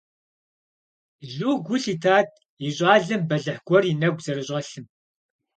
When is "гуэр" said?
3.67-3.83